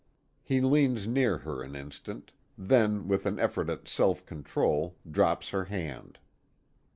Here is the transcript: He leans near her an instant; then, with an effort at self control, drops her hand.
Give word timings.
He 0.41 0.61
leans 0.61 1.07
near 1.07 1.37
her 1.37 1.61
an 1.61 1.75
instant; 1.75 2.31
then, 2.57 3.07
with 3.07 3.27
an 3.27 3.37
effort 3.37 3.69
at 3.69 3.87
self 3.87 4.25
control, 4.25 4.95
drops 5.11 5.49
her 5.49 5.65
hand. 5.65 6.17